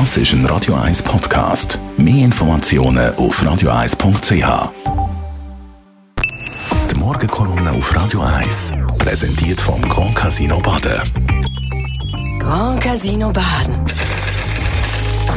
[0.00, 1.78] Das ist ein Radio 1 Podcast.
[1.96, 4.72] Mehr Informationen auf radio1.ch.
[6.90, 11.00] Die Morgenkolumne auf Radio 1 präsentiert vom Grand Casino Baden.
[12.40, 13.84] Grand Casino Baden.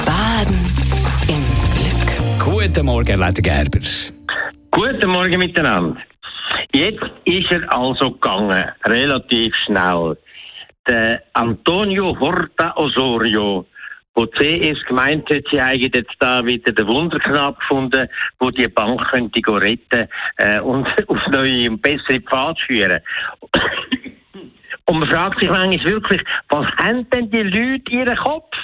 [0.08, 0.58] Baden
[1.30, 1.44] im
[1.76, 2.44] Glück.
[2.44, 3.88] Guten Morgen, Leiter Gerber.
[4.72, 6.02] Guten Morgen miteinander.
[6.74, 10.18] Jetzt ist er also gegangen, relativ schnell.
[10.88, 13.68] Der Antonio Horta Osorio,
[14.18, 19.08] wo CS gemeint hat, sie haben jetzt da wieder den Wunderknapp gefunden, wo die Bank
[19.10, 23.00] könnte retten äh, und auf neue und bessere Pfad führen.
[24.86, 28.56] Und man fragt sich manchmal wirklich, was haben denn die Leute in ihrem Kopf?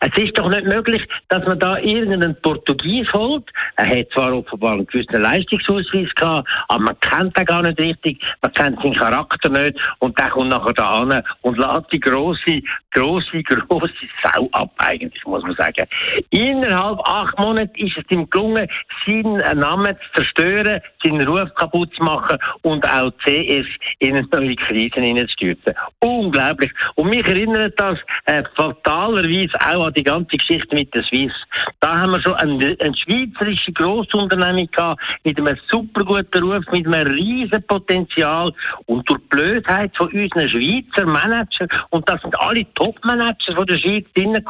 [0.00, 3.44] Es ist doch nicht möglich, dass man da irgendeinen Portugies holt.
[3.76, 8.22] Er hat zwar offenbar einen gewissen Leistungsausweis gehabt, aber man kennt ihn gar nicht richtig,
[8.42, 12.62] man kennt seinen Charakter nicht und der kommt nachher da an und lässt die grosse,
[12.92, 15.86] grosse, grosse Sau ab, eigentlich, muss man sagen.
[16.30, 18.68] Innerhalb acht Monaten ist es ihm gelungen,
[19.06, 23.66] seinen Namen zu zerstören, seinen Ruf kaputt zu machen und auch CS
[23.98, 25.74] in eine neue Krise hineinzustürzen.
[26.00, 26.72] Unglaublich.
[26.94, 31.32] Und mich erinnert das äh, fatalerweise auch an die ganze Geschichte mit der Swiss.
[31.80, 36.86] Da haben wir schon eine, eine schweizerische Grossunternehmung gehabt, mit einem super guten Ruf, mit
[36.86, 38.52] einem riesen Potenzial.
[38.86, 43.78] Und durch die Blödheit von unseren Schweizer Managern, und das sind alle Top-Manager von der
[43.78, 44.44] Schweiz drinnen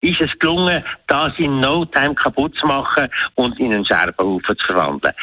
[0.00, 4.66] ist es gelungen, das in No Time kaputt zu machen und in einen Scherbenhaufen zu
[4.66, 5.14] verwandeln.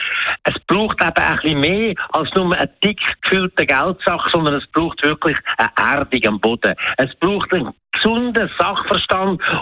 [0.44, 5.04] Es braucht eben ein bisschen mehr als nur einen dick gefüllten Geldsack, sondern es braucht
[5.04, 6.76] wirklich eine Erdung am Boden.
[6.98, 9.05] Es braucht einen gesunden Sachverstand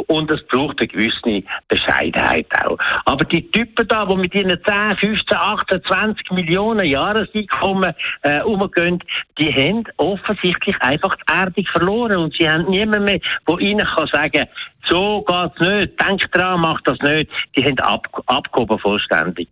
[0.08, 2.78] und es braucht eine gewisse Bescheidenheit auch.
[3.06, 9.00] Aber die Typen da, die mit ihren 10, 15, 18, 20 Millionen Jahreseinkommen äh, umgehen,
[9.38, 14.08] die haben offensichtlich einfach die Erdung verloren und sie haben niemanden mehr, der ihnen kann
[14.08, 14.46] sagen
[14.88, 17.30] so geht's nicht, denk dran, mach das nicht.
[17.56, 19.48] Die haben ab, abgehoben vollständig.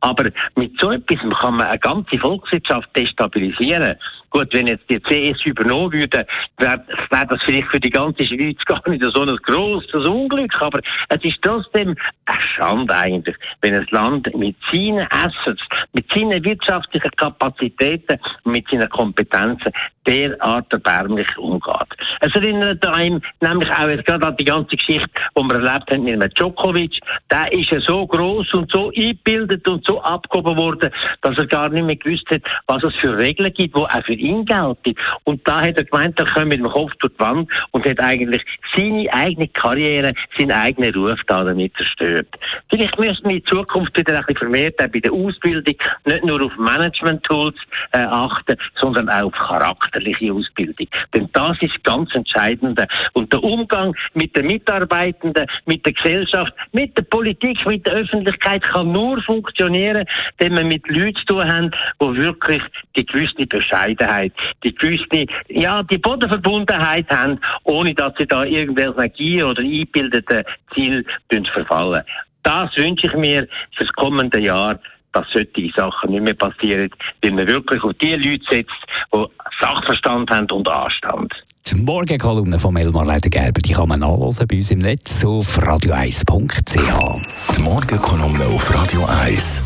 [0.00, 3.96] Aber mit so etwas kann man eine ganze Volkswirtschaft destabilisieren.
[4.30, 6.26] Gut, wenn jetzt die CS übernommen würde,
[6.58, 10.60] wäre wär das vielleicht für die ganze Schweiz gar nicht so ein grosses Unglück.
[10.60, 11.96] Aber es ist trotzdem
[12.26, 15.62] eine Schande eigentlich, wenn ein Land mit seinen Assets,
[15.92, 19.72] mit seinen wirtschaftlichen Kapazitäten und mit seinen Kompetenzen
[20.06, 21.96] derart erbärmlich umgeht.
[22.20, 26.04] Es erinnert einem nämlich auch jetzt gerade an die ganze Geschichte, die wir erlebt haben
[26.04, 26.98] mit dem Djokovic.
[27.30, 30.90] Der ist ja so groß und so eingebildet und so abgehoben worden,
[31.22, 34.14] dass er gar nicht mehr gewusst hat, was es für Regeln gibt, die auch für
[34.14, 34.94] ihn gelten.
[35.24, 38.00] Und da hat er gemeint, er kommt mit dem Kopf durch die Wand und hat
[38.00, 38.42] eigentlich
[38.74, 42.28] seine eigene Karriere, seinen eigenen Ruf da damit zerstört.
[42.70, 46.56] Vielleicht müssen wir in Zukunft wieder ein bisschen vermehrt bei der Ausbildung nicht nur auf
[46.56, 47.56] Management-Tools
[47.92, 50.86] äh, achten, sondern auch auf charakterliche Ausbildung.
[51.14, 52.80] Denn das ist ganz entscheidend.
[53.12, 58.64] Und der Umgang mit den Mitarbeitenden, mit der Gesellschaft, mit der Politik, mit der Öffentlichkeit
[58.64, 60.04] kann nur funktionieren,
[60.38, 62.62] wenn wir mit Leuten zu tun haben, die wirklich
[62.96, 64.32] die gewisse Bescheidenheit,
[64.64, 70.44] die gewisse, ja, die Bodenverbundenheit haben, ohne dass sie da irgendwelche Gier oder eingebildeten
[70.74, 71.04] Ziel
[71.52, 72.02] verfallen.
[72.42, 73.46] Das wünsche ich mir
[73.76, 74.78] fürs kommende Jahr,
[75.12, 76.90] dass solche Sachen nicht mehr passieren,
[77.22, 78.70] weil man wirklich auf die Leute setzt,
[79.12, 79.24] die
[79.60, 81.32] Sachverstand haben und Anstand.
[81.68, 87.56] Die Morgenkolumne von Elmar Ledergerber, die kann man nachlesen bei uns im Netz auf radio1.ch.
[87.56, 89.64] Die Morgenkolumne auf Radio 1.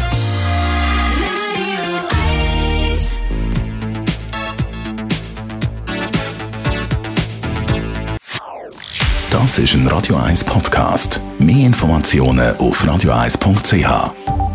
[9.31, 11.21] Das ist ein Radio 1 Podcast.
[11.39, 14.50] Mehr Informationen auf radio1.ch.